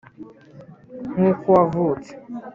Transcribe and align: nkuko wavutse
nkuko 1.13 1.47
wavutse 1.55 2.11